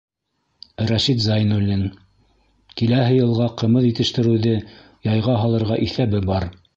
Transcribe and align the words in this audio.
Рәшит 0.91 1.19
ЗӘЙНУЛЛИН 1.25 1.83
Киләһе 2.81 3.19
йылға 3.19 3.49
ҡымыҙ 3.63 3.87
етештереүҙе 3.91 4.55
яйға 5.13 5.37
һалырға 5.43 5.79
иҫәбе 5.89 6.27
бар. 6.31 6.49